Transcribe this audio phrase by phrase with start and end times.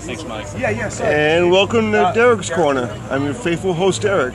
[0.00, 0.46] Thanks, Mike.
[0.56, 0.88] Yeah, yeah.
[0.88, 2.88] So, And welcome to Derek's Corner.
[3.10, 4.34] I'm your faithful host, Derek.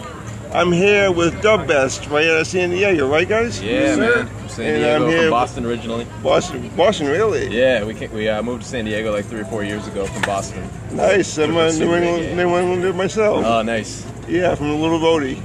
[0.54, 3.62] I'm here with Dubbest right out of San Diego, right, guys?
[3.62, 4.02] Yeah, sir.
[4.26, 4.28] man.
[4.28, 6.06] From San And I'm here- from Boston originally.
[6.22, 7.48] Boston, Boston, really?
[7.48, 10.06] Yeah, we came, we uh, moved to San Diego like three or four years ago
[10.06, 10.70] from Boston.
[10.92, 11.38] Nice.
[11.40, 13.44] I'm a New England, New Englander myself.
[13.46, 14.06] Oh, nice.
[14.28, 15.42] yeah, from the Little Rhody.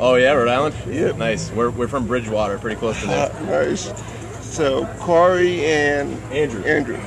[0.00, 0.74] Oh yeah, Rhode Island.
[0.88, 1.10] Yeah.
[1.12, 1.50] Nice.
[1.50, 3.66] We're, we're from Bridgewater, pretty close to Uh, there.
[3.66, 3.92] nice.
[4.40, 6.62] So, Corey and Andrew.
[6.64, 6.98] Andrew.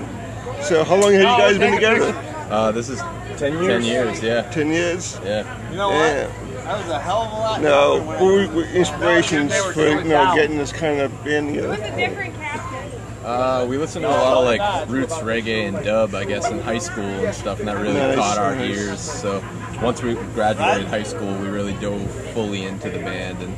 [0.61, 2.11] So, how long have you guys been together?
[2.51, 2.99] Uh, this is
[3.37, 3.67] ten years.
[3.67, 4.21] ten years.
[4.23, 5.17] Yeah, Ten years.
[5.23, 5.69] yeah.
[5.71, 6.27] You know Yeah.
[6.27, 6.63] what?
[6.65, 7.61] That was a hell of a lot.
[7.61, 10.35] Now, tougher when were, were inspirations They were for you know down.
[10.35, 12.91] getting this kind of band It was a different captain.
[13.25, 16.59] Uh, we listened to a lot of like roots reggae and dub, I guess, in
[16.59, 18.77] high school and stuff, and that really Nice, caught our nice.
[18.77, 18.99] ears.
[18.99, 19.43] So
[19.81, 23.55] once we graduated high school, we really dove fully into the band and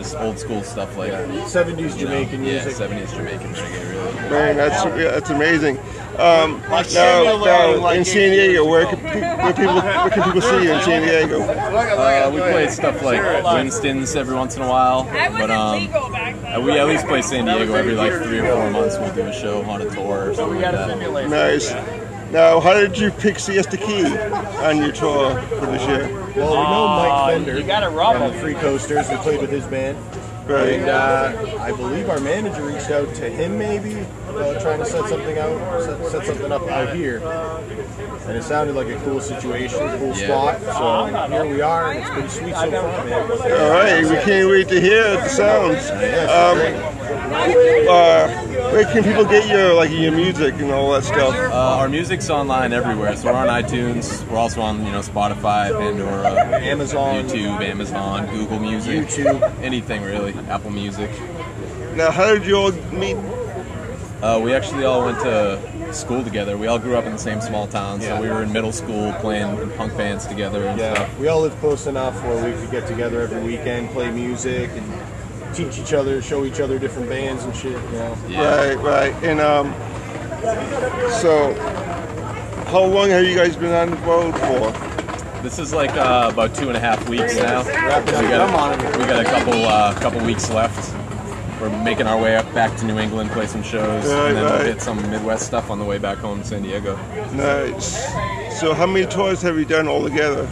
[0.00, 1.12] just old school stuff like
[1.46, 2.72] Seventies you know, Jamaican yeah, music.
[2.74, 4.30] 70s Jamaican reggae, really.
[4.30, 5.78] Man, that's yeah, that's amazing.
[6.18, 6.60] Um,
[6.92, 10.72] now, now like in San Diego, where can, where people where can people see you
[10.72, 11.40] in San Diego?
[12.00, 16.40] Uh, we play stuff like Winston's every once in a while, but um, legal back
[16.40, 16.64] then.
[16.64, 18.98] we at least play San Diego every like three or four months.
[18.98, 21.30] We'll do a show on a tour or something like that.
[21.30, 21.70] Nice.
[22.32, 26.19] Now, how did you pick Siesta Key on your tour for this year?
[26.36, 27.58] Well, we know Mike Fender.
[27.58, 28.32] you gotta rub from him.
[28.32, 29.08] the Free Coasters.
[29.10, 29.98] We played with his band.
[30.48, 30.74] Right.
[30.80, 35.08] And uh, I believe our manager reached out to him, maybe, uh, trying to set
[35.08, 37.18] something out, set, set something up out here.
[38.26, 40.58] And it sounded like a cool situation, cool Yeah.
[40.58, 40.60] spot.
[40.62, 43.30] So here we are, and it's been sweet so far, man.
[43.30, 45.90] All right, we can't wait to hear the sounds.
[45.90, 46.58] Um,
[47.88, 48.28] uh,
[48.72, 51.34] where can people get your like your music and all that stuff?
[51.34, 54.26] Uh, our music's online everywhere, so we're on iTunes.
[54.28, 57.10] We're also on you know Spotify, Pandora, Amazon.
[57.24, 59.62] YouTube, Amazon, Google Music, YouTube.
[59.62, 61.10] anything really, Apple Music.
[61.96, 63.16] Now, how did you all meet?
[64.22, 65.58] Uh, we actually all went to
[65.94, 66.56] school together.
[66.58, 68.20] We all grew up in the same small town, so Yeah.
[68.20, 71.18] we were in middle school playing in punk bands together and Yeah, stuff.
[71.18, 75.54] we all lived close enough where we could get together every weekend, play music, and
[75.54, 77.72] teach each other, show each other different bands and shit.
[77.72, 78.16] You know.
[78.28, 78.56] Yeah.
[78.74, 79.14] Right, right.
[79.24, 79.74] And um,
[81.20, 81.54] so
[82.68, 84.72] how long have you guys been on the road for?
[85.42, 87.62] This is like uh, about two and a half weeks now.
[87.64, 88.50] We Wrapping up.
[88.50, 90.94] got, we got a couple uh, couple weeks left.
[91.60, 94.44] We're making our way up back to New England, play some shows, Right, and then
[94.44, 94.54] right.
[94.58, 96.96] we'll hit some Midwest stuff on the way back home to San Diego.
[97.34, 98.06] Nice.
[98.58, 100.48] So how many tours have you done altogether?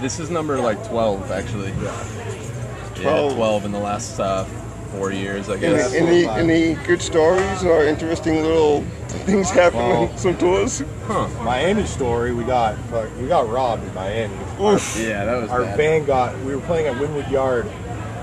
[0.00, 1.70] This is number like 12, actually.
[1.82, 3.34] Yeah, 12.
[3.34, 4.44] 12 in the last uh,
[4.92, 5.92] four years, I guess.
[5.92, 8.82] any, any good stories or interesting little
[9.26, 10.84] things happen Well- on some tours?
[11.06, 11.26] Huh.
[11.42, 14.34] Miami story, we got fuck, we got robbed in Miami.
[14.60, 14.96] Oof.
[15.00, 15.76] Yeah, that was Our bad.
[15.76, 17.66] van got we were playing at Wynwood Yard,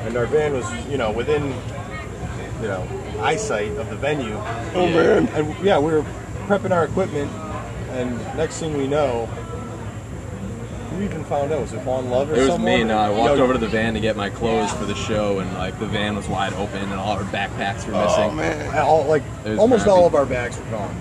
[0.06, 1.54] and our van was you know within
[2.62, 2.88] you know
[3.22, 4.36] eyesight of the venue,
[4.76, 5.20] Oh Yeah.
[5.20, 5.28] man.
[5.30, 6.06] and yeah we were
[6.48, 7.32] prepping our equipment,
[7.92, 9.28] and next thing we know.
[10.92, 11.62] Who even found out?
[11.62, 12.38] Was it Vaughn Love or something?
[12.38, 12.74] It was someone?
[12.80, 12.84] me.
[12.84, 15.40] No, I walked Yo, over to the van to get my clothes for the show,
[15.40, 18.24] and like the van was wide open, and all our backpacks were missing.
[18.26, 18.78] Oh man.
[18.78, 19.24] all like
[19.58, 19.98] almost crappy.
[20.00, 20.96] all of our bags were gone.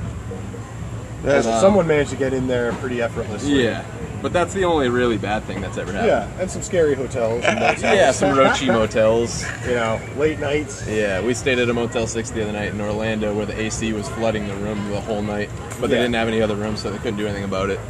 [1.22, 3.64] That's Uh, Someone managed to get in there pretty effortlessly.
[3.64, 3.84] Yeah,
[4.22, 6.08] but that's the only really bad thing that's ever happened.
[6.08, 7.44] Yeah, and some scary hotels.
[7.44, 7.82] And motels.
[7.82, 9.44] Yeah, some roachy motels.
[9.66, 10.86] you know, late nights.
[10.86, 13.92] Yeah, we stayed at a Motel 6 the other night in Orlando where the AC
[13.92, 16.02] was flooding the room the whole night, but they Yeah.
[16.02, 17.80] didn't have any other rooms, so they couldn't do anything about it.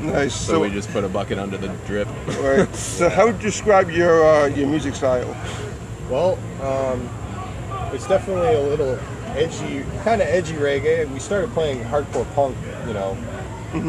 [0.00, 0.34] nice.
[0.34, 2.08] So, So, we just put a bucket under the drip.
[2.40, 2.74] right.
[2.74, 5.34] so how would you describe your uh, your music style?
[6.10, 7.08] Well, um,
[7.94, 8.98] it's definitely a little
[9.36, 11.10] edgy, kind of edgy reggae.
[11.12, 13.16] We started playing hardcore punk, you know,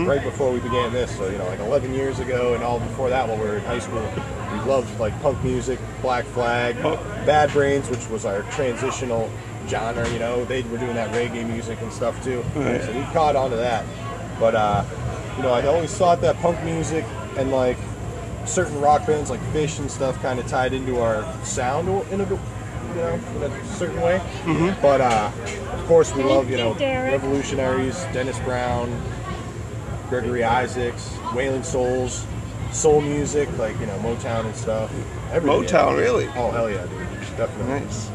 [0.06, 1.16] right before we began this.
[1.18, 3.64] So you know, like 11 years ago, and all before that, while we were in
[3.64, 4.02] high school,
[4.52, 6.76] we loved like punk music, Black Flag,
[7.26, 9.30] Bad Brains, which was our transitional
[9.68, 10.08] genre.
[10.10, 12.42] You know, they were doing that reggae music and stuff too.
[12.56, 12.82] Right.
[12.82, 13.86] So we caught on to that.
[14.40, 14.86] But uh,
[15.38, 17.06] you know, I always thought that punk music
[17.38, 17.78] and like
[18.46, 22.26] certain rock bands like Phish and stuff kind of tied into our sound in a
[22.26, 24.22] you know in a certain way.
[24.82, 25.32] But uh,
[25.72, 28.90] of course, we love you you, know revolutionaries, Dennis Brown,
[30.10, 32.26] Gregory Isaacs, Wailing Souls,
[32.72, 34.92] soul music like you know Motown and stuff.
[35.32, 35.64] Everything.
[35.64, 36.28] Motown, really?
[36.36, 37.08] Oh hell yeah, dude,
[37.38, 37.80] definitely.
[37.86, 38.10] Nice.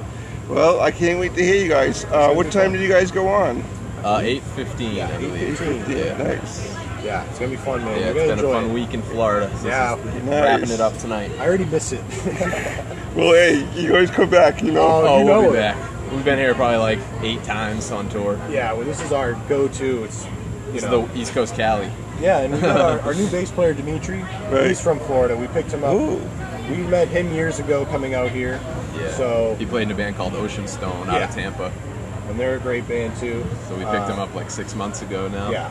[0.49, 2.05] Well, I can't wait to hear you guys.
[2.07, 3.63] Uh, what time did you guys go on?
[4.05, 5.59] Uh, 8.15, I believe.
[5.61, 5.89] 8:15.
[5.97, 6.17] Yeah.
[6.19, 6.75] Nice.
[7.05, 7.99] Yeah, it's gonna be fun, man.
[8.01, 8.73] Yeah, You're it's gonna been a fun it.
[8.75, 9.51] week in Florida.
[9.59, 9.95] So Yeah.
[9.97, 10.43] this is Nice.
[10.45, 11.31] wrapping it up tonight.
[11.39, 12.03] I already miss it.
[13.15, 14.81] Well, hey, you guys come back, you know.
[14.81, 15.61] Oh, Oh, you we'll know be it.
[15.61, 16.11] back.
[16.11, 18.41] We've been here probably like eight times on tour.
[18.51, 20.05] yeah, well, this is our go-to.
[20.05, 20.27] It's
[20.75, 21.91] you This is know, the East Coast Cali.
[22.21, 24.21] yeah, and we got our, our new bass player Dimitri.
[24.51, 24.69] Right.
[24.69, 25.37] He's from Florida.
[25.37, 25.95] We picked him up.
[25.95, 26.21] Ooh.
[26.71, 28.61] We met him years ago coming out here.
[28.97, 29.11] Yeah.
[29.13, 31.29] So he played in a band called Ocean Stone out Yeah.
[31.29, 31.73] of Tampa.
[32.29, 33.45] and they're a great band too.
[33.69, 35.51] So we picked Uh, him up like six months ago now.
[35.51, 35.71] Yeah.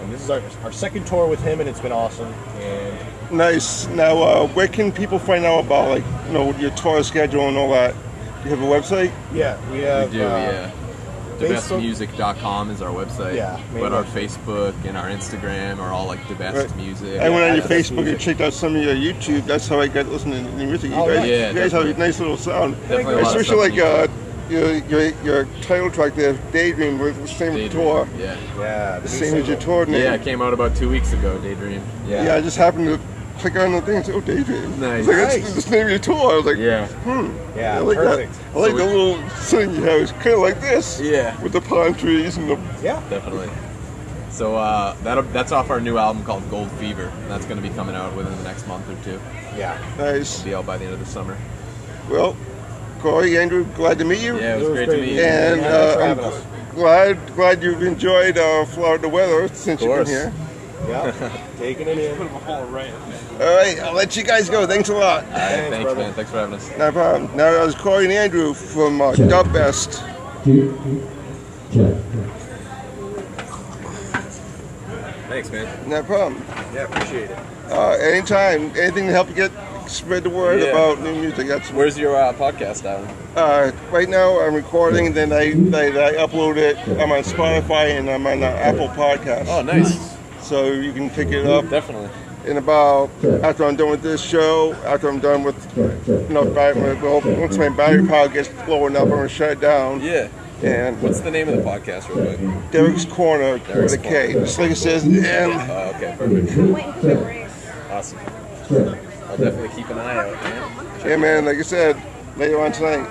[0.00, 2.32] And this is our, our second tour with him, and it's been awesome.
[2.60, 2.96] And
[3.30, 3.86] Nice.
[3.88, 7.56] Now, uh, where can people find out about like you know your tour schedule and
[7.56, 7.94] all that?
[8.42, 9.10] Do you have a website?
[9.34, 10.10] yeah, we have.
[10.12, 10.70] We do, uh, yeah.
[11.38, 13.34] Facebook- TheBestMusic.com is our website.
[13.36, 14.04] Yeah, But our.
[14.04, 16.76] Facebook and our Instagram are all like the best Right.
[16.76, 17.20] music.
[17.20, 19.46] I went on your that's Facebook and checked out some of your YouTube.
[19.46, 20.90] That's how I got listening to the music.
[20.90, 21.28] You Oh, guys, nice.
[21.28, 22.74] Yeah, you guys have a nice little sound.
[22.88, 24.06] Definitely a lot of Especially like uh,
[24.48, 27.70] your, your your title track there, Daydream, with the same Daydream.
[27.70, 28.34] tour, Yeah.
[28.58, 30.00] yeah, the same as your tour name.
[30.02, 31.82] Yeah, it came out about two weeks ago, Daydream.
[32.08, 32.24] Yeah.
[32.24, 32.98] Yeah, I just happened to
[33.38, 34.80] click on the thing and say, oh, Daydream.
[34.80, 35.00] Nice.
[35.00, 35.64] It's like, that's Nice.
[35.64, 36.32] the name of your tour.
[36.32, 36.86] I was like, Yeah.
[36.88, 37.56] Hmm.
[37.56, 38.32] Yeah, I like perfect.
[38.34, 38.56] that.
[38.56, 40.00] I like So the we- little thing you have.
[40.02, 41.00] It's kind of like this.
[41.00, 41.40] Yeah.
[41.42, 42.58] With the palm trees and the.
[42.82, 43.48] Yeah, Definitely.
[44.30, 47.66] So uh, that that's off our new album called Gold Fever, and that's going to
[47.66, 49.18] be coming out within the next month or two.
[49.56, 49.76] yeah.
[49.98, 50.42] Nice.
[50.42, 51.36] Be out by the end of the summer.
[52.08, 52.36] Well,
[53.00, 54.38] Corey, Andrew, glad to meet you.
[54.38, 55.16] Yeah, it was, It was great, great to meet you.
[55.16, 55.22] meeting you.
[55.24, 56.40] And Yeah, uh,
[56.70, 60.32] I'm glad glad you've enjoyed uh, Florida weather since you've been here.
[60.86, 62.16] Yeah, taking it in.
[62.16, 62.92] Put them all right.
[63.40, 64.66] All right, I'll let you guys go.
[64.66, 65.24] Thanks a lot.
[65.24, 65.38] All right,
[65.70, 66.12] Thanks, thanks, man.
[66.14, 66.70] Thanks for having us.
[66.78, 67.24] No problem.
[67.36, 70.04] Now that was Corey and Andrew from uh, Dubbest.
[75.28, 75.88] Thanks, man.
[75.88, 76.42] No problem.
[76.74, 77.38] Yeah, appreciate it.
[77.70, 79.52] Uh, anytime, anything to help you get
[79.88, 80.68] spread the word Yeah.
[80.68, 81.46] about new music.
[81.48, 83.06] That's Where's your uh, podcast out?
[83.36, 84.38] uh, right now.
[84.40, 86.76] I'm recording, then I, I I upload it.
[87.00, 89.46] I'm on Spotify and I'm on uh, Apple Podcasts.
[89.48, 90.17] Oh, nice.
[90.48, 92.08] So you can pick it up Definitely.
[92.50, 93.10] in about
[93.44, 94.72] after I'm done with this show.
[94.86, 95.76] After I'm done with
[96.30, 100.00] enough battery, well, once my battery power gets low enough, I'm gonna shut it down.
[100.00, 100.28] Yeah.
[100.62, 102.70] And What's the name of the podcast, real quick?
[102.72, 105.04] Derek's Corner Derek's with a K, just like it says.
[105.04, 105.16] And
[105.52, 107.90] Oh, okay, perfect.
[107.92, 108.18] Awesome.
[108.18, 111.08] I'll definitely keep an eye out, man.
[111.08, 112.02] yeah, man, like I said,
[112.38, 113.06] later on tonight,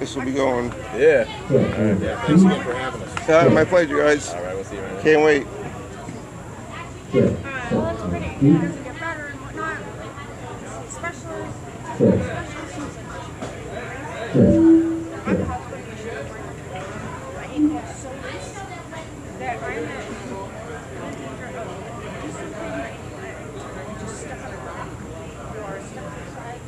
[0.00, 0.72] this will be going.
[0.96, 1.24] Yeah.
[1.50, 3.28] All right, Yeah, thanks again for having us.
[3.28, 4.34] Uh, my pleasure, guys.
[4.34, 5.02] All right, we'll see you around.
[5.02, 5.46] Can't wait.
[7.14, 8.26] Well, that's pretty.
[8.26, 9.78] As you get better and whatnot,
[10.88, 11.46] especially,
[11.94, 13.06] especially since I'm
[15.14, 16.26] a house pretty sure
[17.38, 19.14] I eat more sodas that I'm at in
[21.22, 21.66] danger of
[22.20, 22.98] do something like
[24.00, 24.90] just step on a rock
[25.54, 26.58] or step outside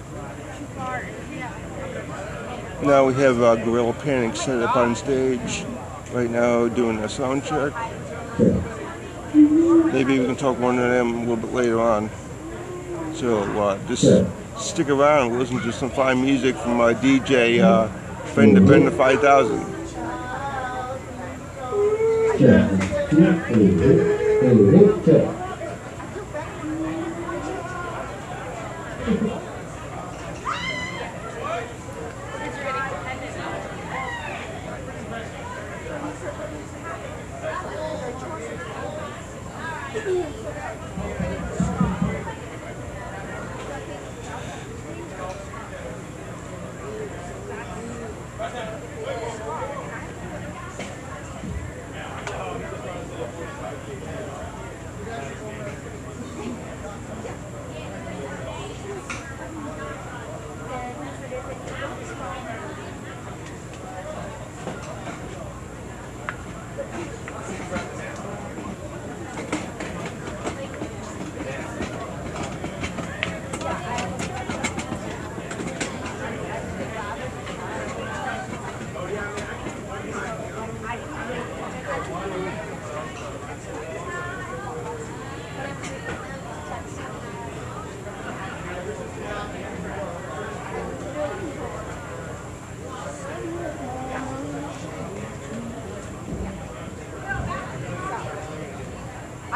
[0.59, 0.99] too far.
[1.03, 1.51] and Yeah.
[2.85, 5.65] Now we have uh, Gorilla Panic set up on stage
[6.13, 7.73] right now doing a sound check.
[9.97, 12.11] Maybe we can talk one of them a little bit later on.
[13.15, 14.03] So uh, just
[14.59, 17.89] stick around and listen to some fine music from my DJ uh,
[18.35, 19.77] Fender Bender 5000.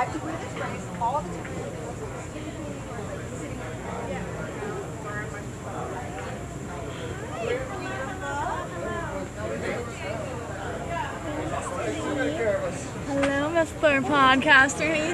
[0.00, 1.44] I could wear this dress all the time.
[13.06, 13.50] Hello,
[14.30, 14.42] Mr.
[14.42, 14.94] Podcaster.
[14.94, 15.09] How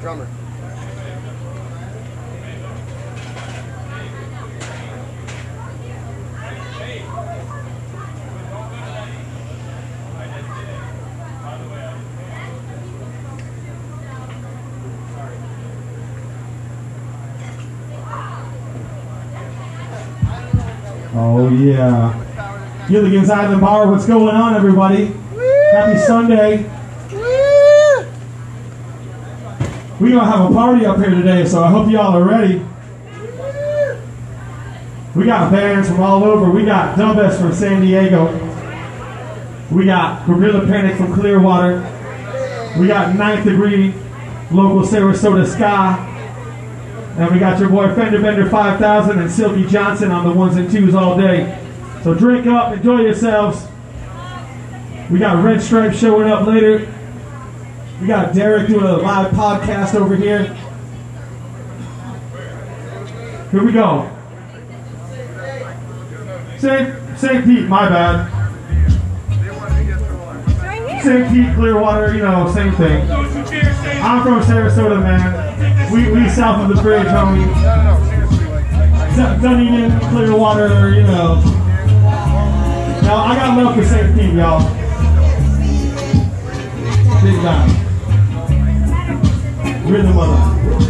[0.00, 0.26] drummer.
[21.12, 22.16] Oh yeah.
[22.88, 25.12] Gilligan's Island Bar, what's going on everybody?
[25.72, 26.79] Happy Sunday.
[30.00, 32.64] We're gonna have a party up here today, so I hope y'all are ready.
[35.14, 36.50] We got bands from all over.
[36.50, 38.32] We got Dubbest from San Diego.
[39.70, 41.80] We got Gorilla Panic from Clearwater.
[42.78, 43.92] We got Ninth Degree,
[44.50, 46.06] local Sarasota Ska.
[47.20, 50.70] And we got your boy Fender Bender 5000 and Silky Johnson on the ones and
[50.70, 51.62] twos all day.
[52.04, 53.66] So drink up, enjoy yourselves.
[55.10, 56.90] We got Red Stripe showing up later.
[58.00, 60.44] We got Derek doing a live podcast over here.
[63.50, 64.10] Here we go.
[66.58, 67.18] St.
[67.18, 67.44] St.
[67.44, 68.30] Pete, my bad.
[71.02, 71.28] St.
[71.30, 73.10] Pete, Clearwater, you know, same thing.
[73.10, 75.92] I'm from Sarasota, man.
[75.92, 77.52] We, we south of the bridge, homie.
[79.42, 81.42] Dunedin, Clearwater, you know.
[83.02, 84.14] Now, I got love for St.
[84.14, 84.60] Pete, y'all.
[87.22, 87.89] Big time.
[89.90, 90.89] Rhythm of life.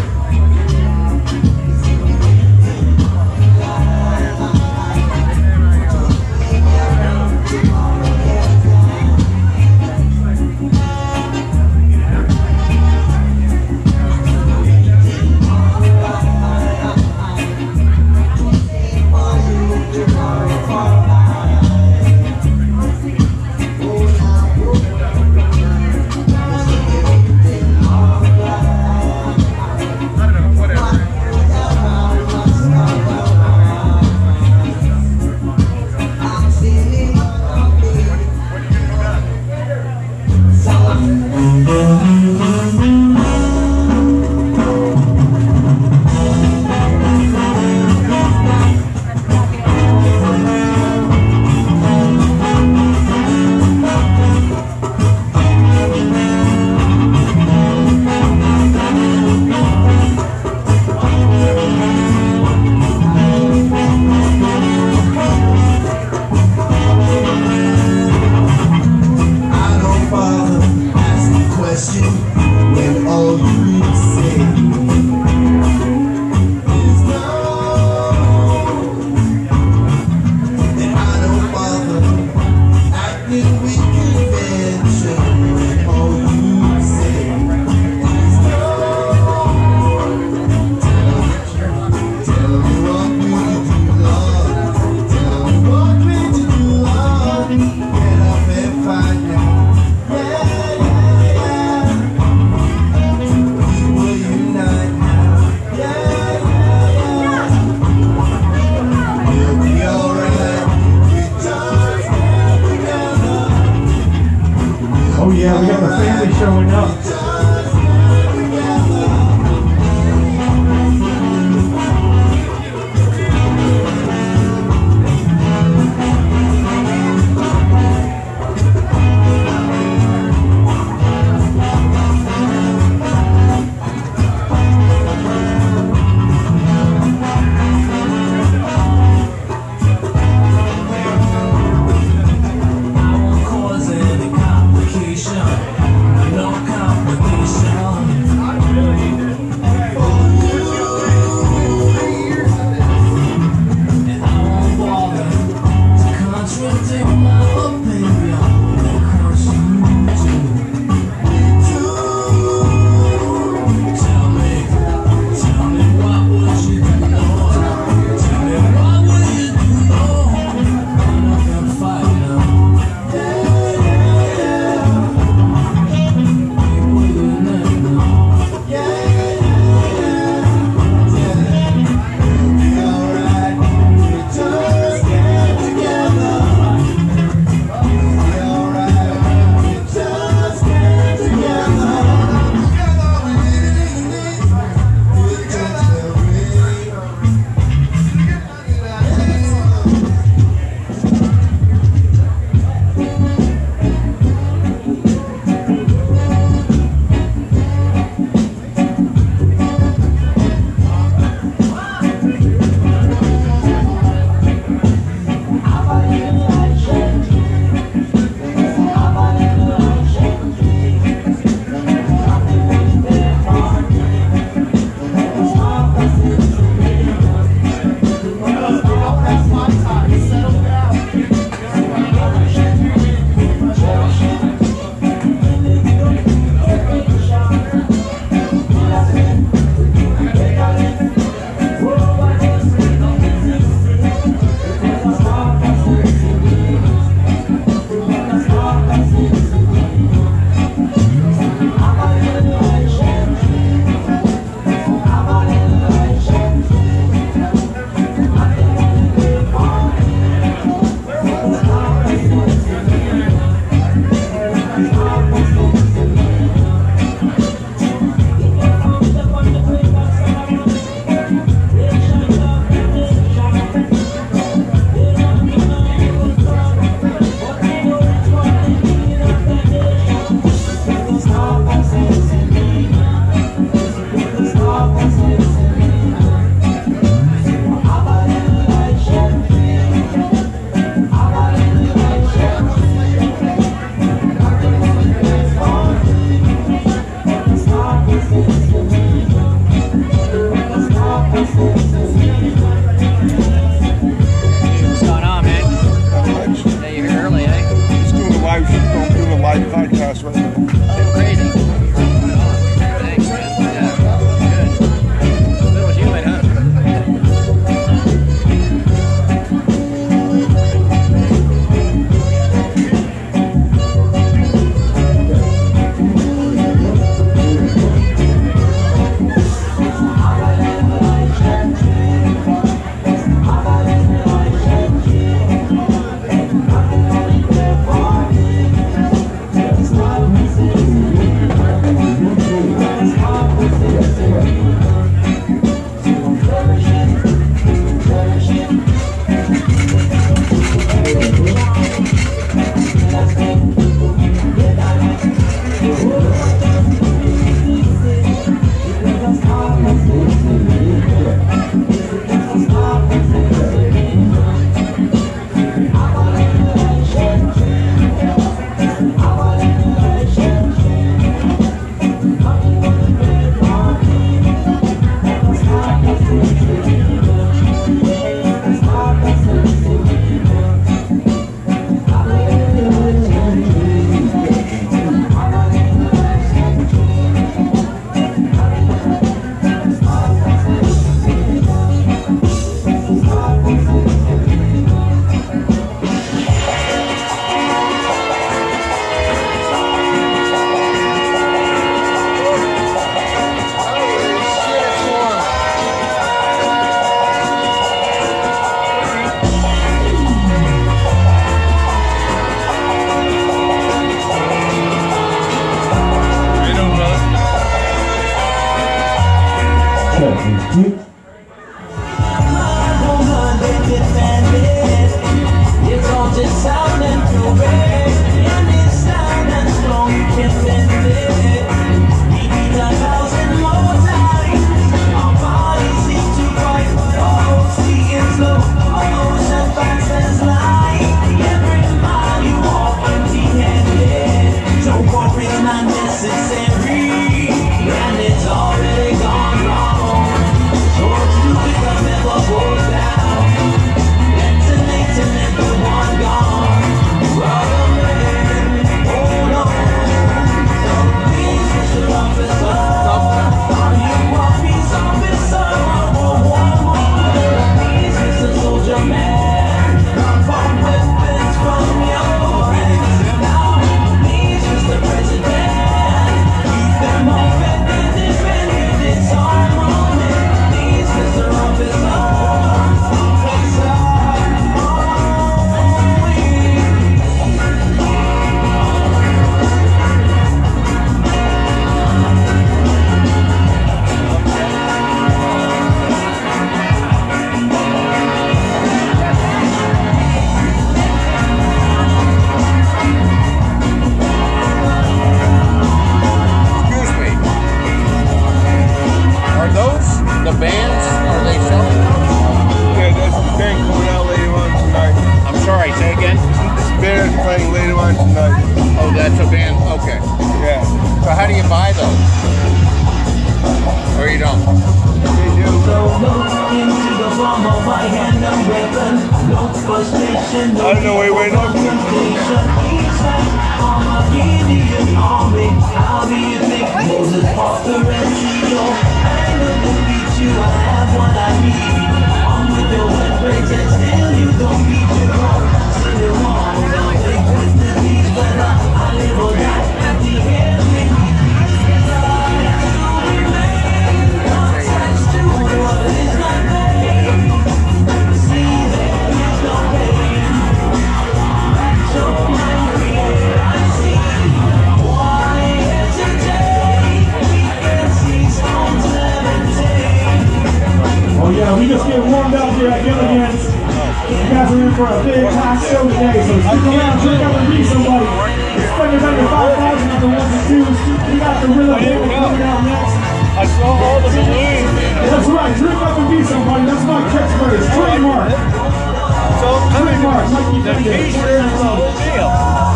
[590.21, 592.90] Is the whole deal.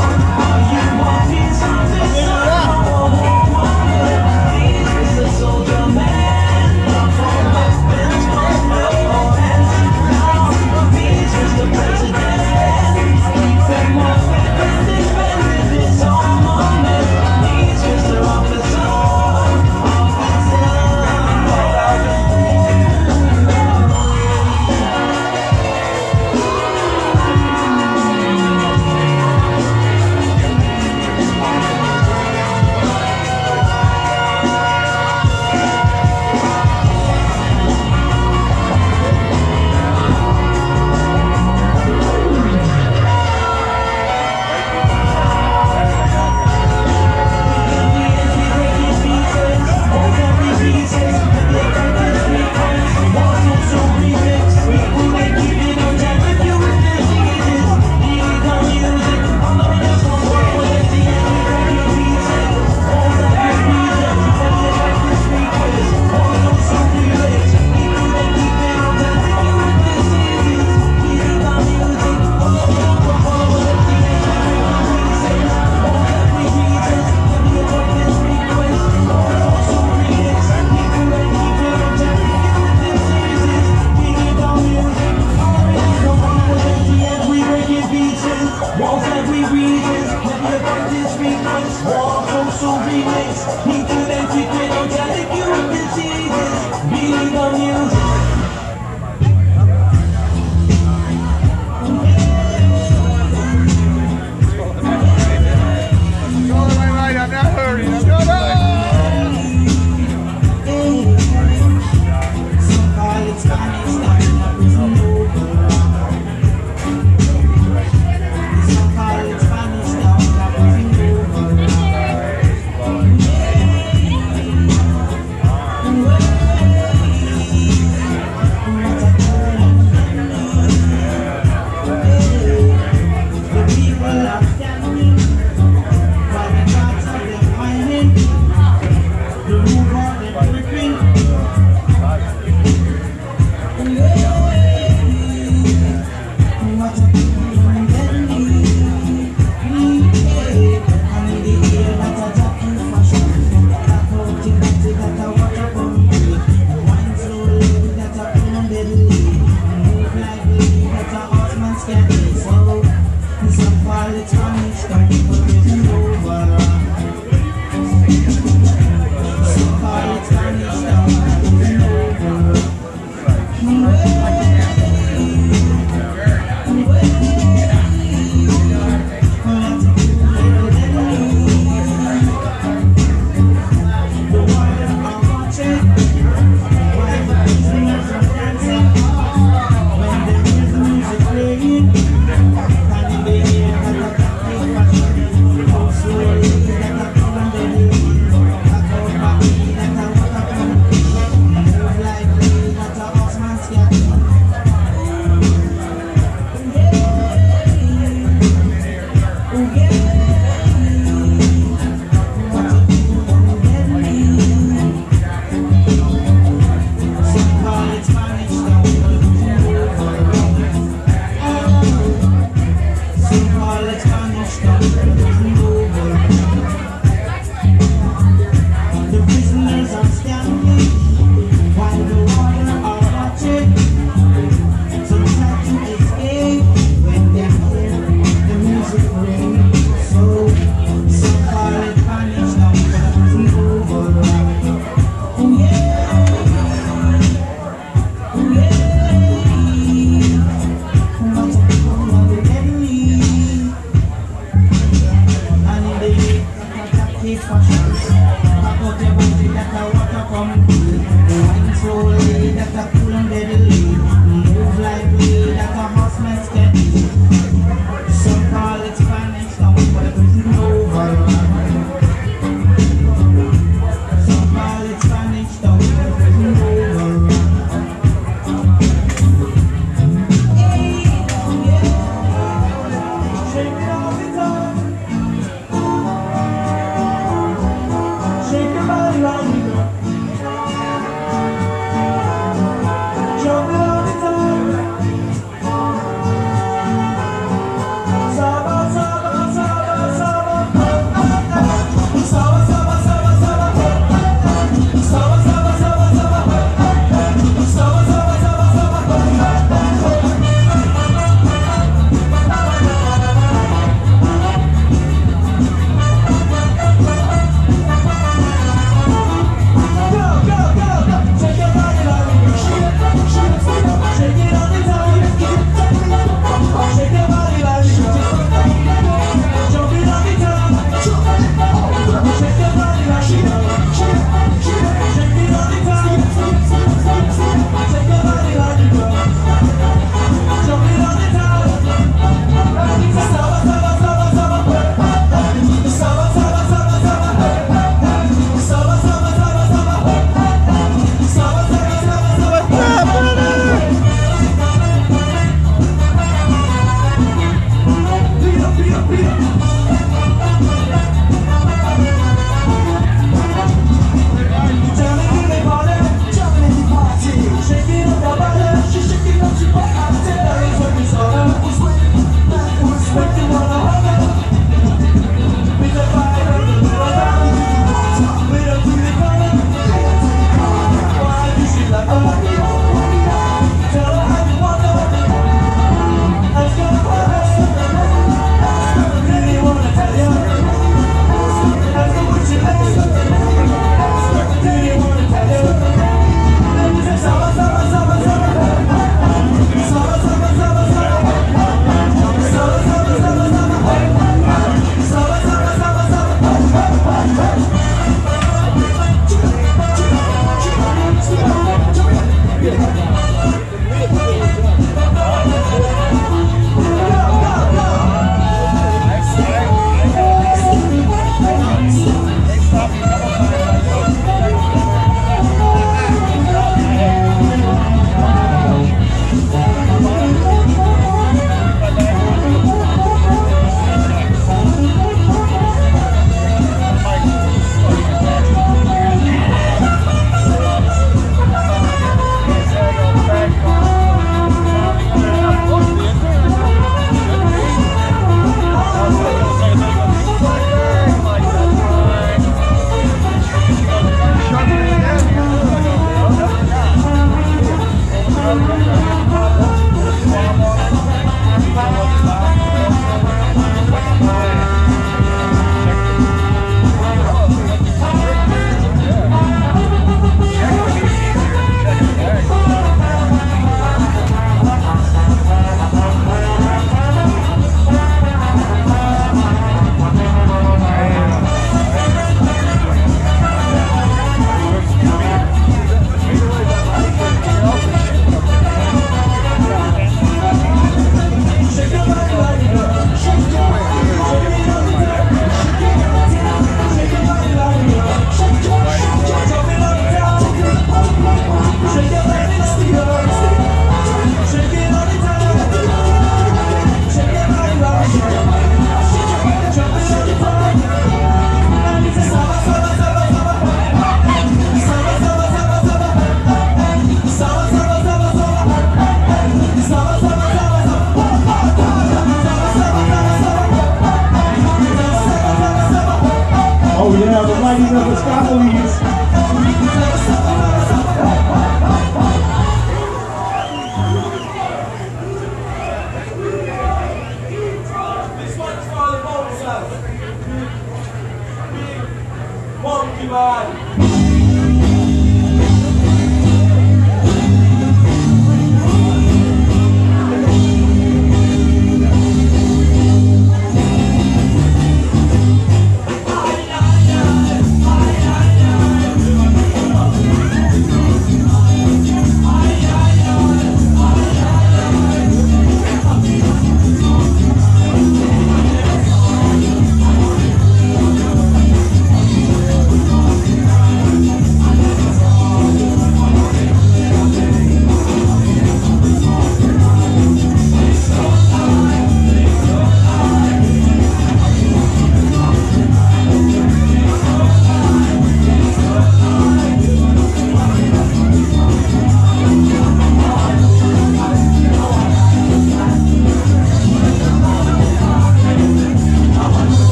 [527.37, 529.14] Oh yeah, the lighting of the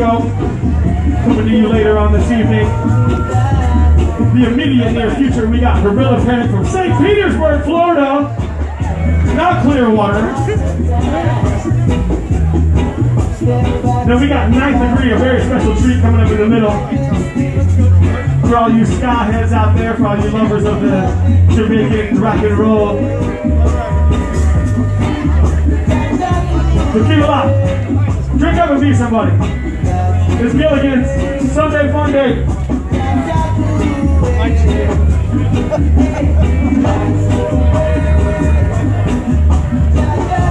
[0.00, 0.20] Diego
[1.24, 2.66] coming to you later on this evening.
[4.34, 6.98] The immediate near future, we got Gorilla Panic from St.
[6.98, 8.34] Petersburg, Florida.
[9.36, 10.22] Not Clearwater.
[14.06, 16.72] Then we got Ninth Degree, a very special treat coming up in the middle.
[18.48, 21.12] For all you ska heads out there, for all you lovers of the
[21.54, 22.96] Jamaican rock and roll.
[26.90, 28.38] So keep it up.
[28.38, 29.69] Drink up and be somebody.
[30.42, 32.46] It's Gilligan's Sunday Fun Day.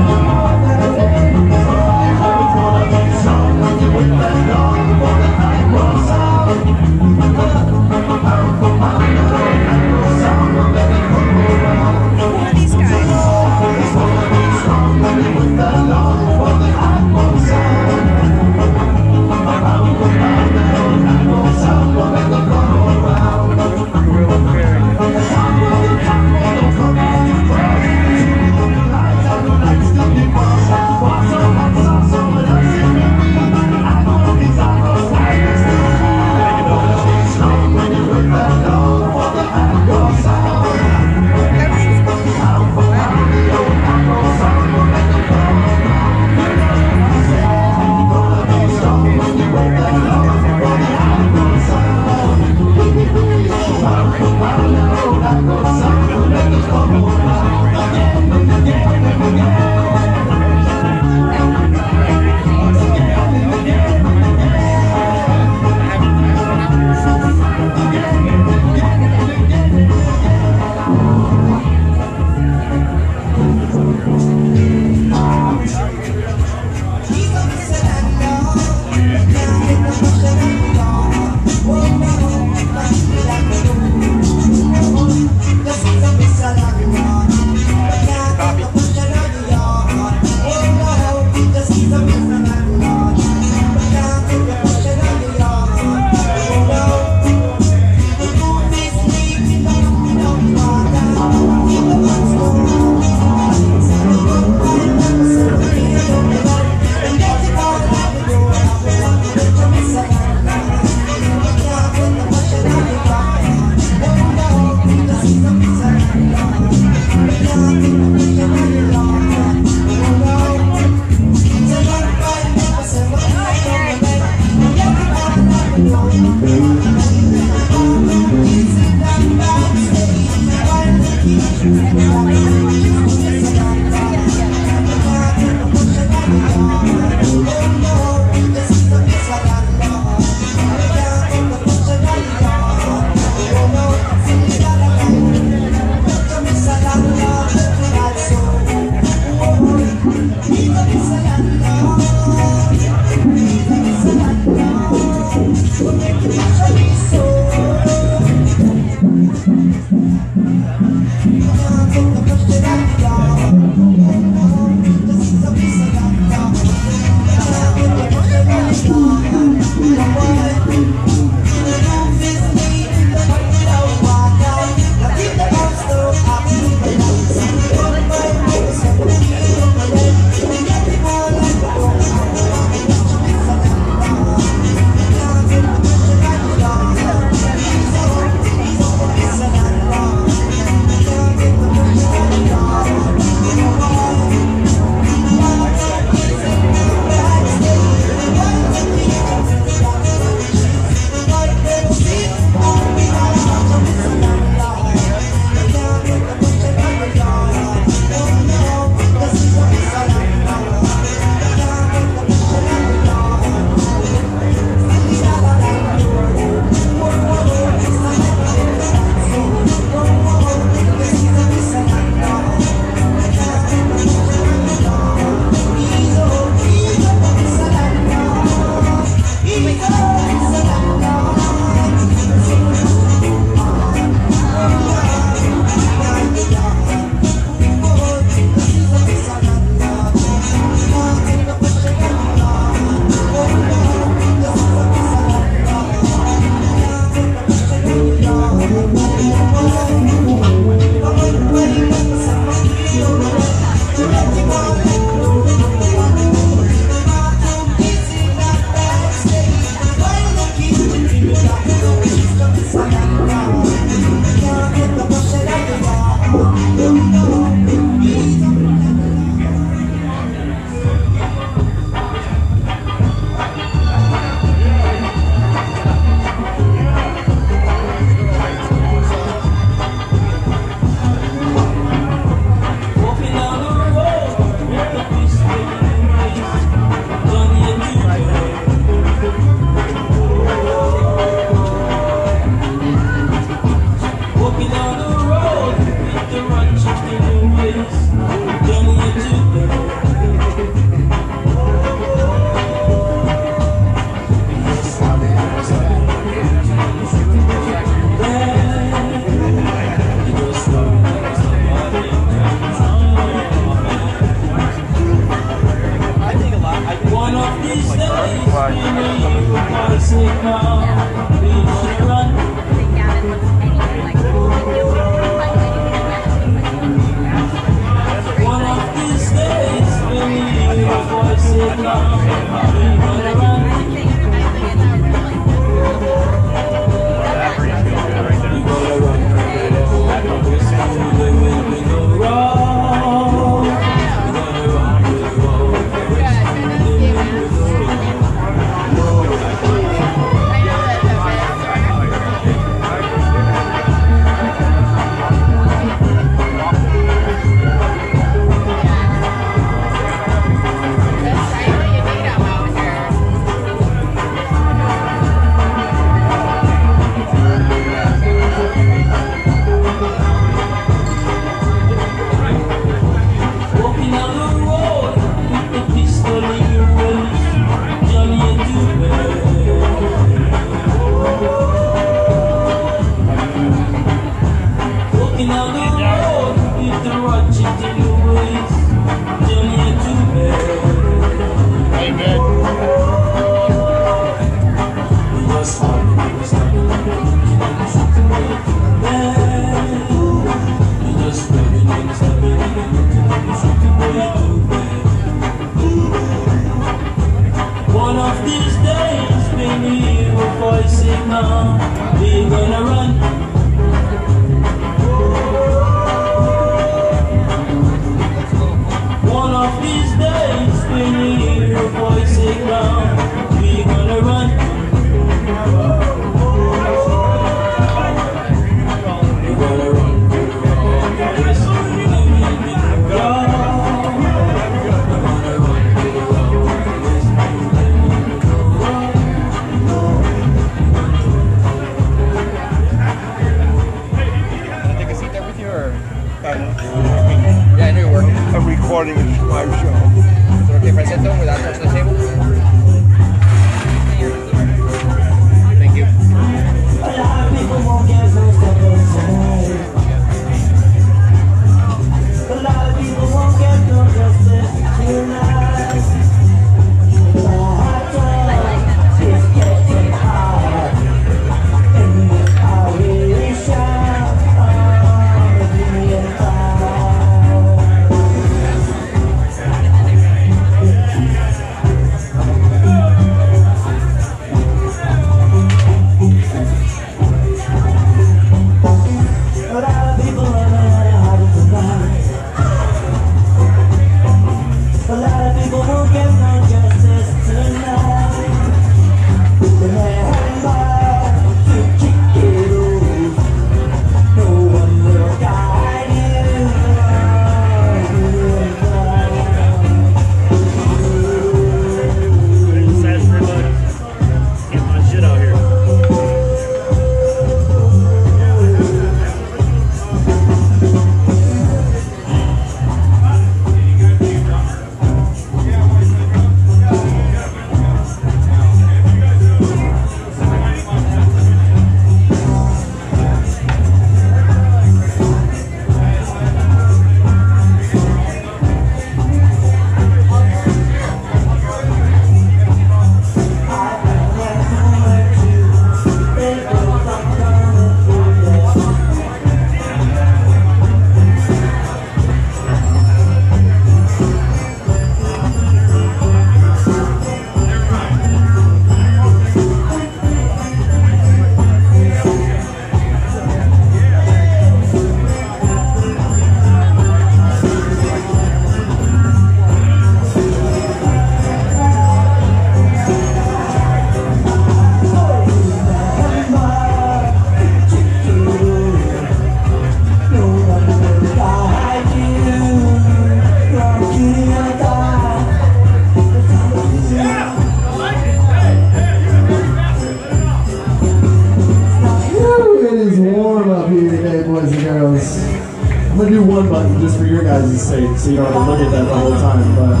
[597.92, 599.68] sake, so you don't have to look at that the whole time.
[599.76, 600.00] But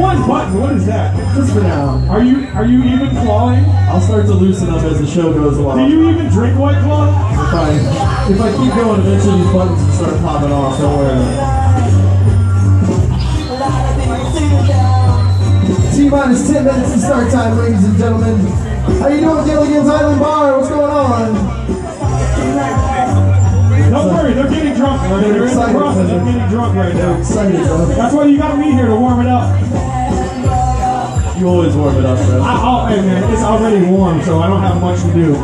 [0.00, 1.14] one button, what is that?
[1.36, 2.00] Just for now.
[2.08, 3.64] Are you are you even clawing?
[3.92, 5.76] I'll start to loosen up as the show goes along.
[5.78, 7.12] Do you even drink White Claw?
[7.12, 7.68] If I
[8.32, 10.80] if I keep going, eventually these buttons will start popping off.
[10.80, 11.20] Don't worry.
[15.92, 18.49] T minus 10 minutes to start time, ladies and gentlemen.
[26.50, 27.16] Drunk right now.
[27.16, 27.86] Excited, bro.
[27.86, 29.58] That's why you got me here to warm it up.
[31.38, 32.42] You always warm it up, bro.
[32.42, 35.34] I, I'll, hey man, it's already warm, so I don't have much to do.